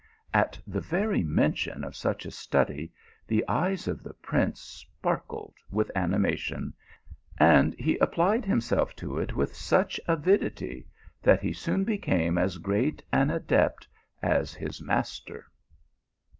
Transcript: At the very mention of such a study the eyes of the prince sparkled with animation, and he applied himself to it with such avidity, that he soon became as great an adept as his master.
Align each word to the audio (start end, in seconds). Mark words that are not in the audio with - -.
At 0.33 0.59
the 0.65 0.81
very 0.81 1.21
mention 1.21 1.83
of 1.83 1.95
such 1.95 2.25
a 2.25 2.31
study 2.31 2.91
the 3.27 3.47
eyes 3.47 3.87
of 3.87 4.01
the 4.01 4.15
prince 4.15 4.59
sparkled 4.59 5.53
with 5.69 5.91
animation, 5.93 6.73
and 7.37 7.75
he 7.75 7.99
applied 7.99 8.43
himself 8.43 8.95
to 8.95 9.19
it 9.19 9.35
with 9.35 9.55
such 9.55 9.99
avidity, 10.07 10.87
that 11.21 11.41
he 11.41 11.53
soon 11.53 11.83
became 11.83 12.39
as 12.39 12.57
great 12.57 13.03
an 13.11 13.29
adept 13.29 13.87
as 14.23 14.55
his 14.55 14.81
master. 14.81 15.45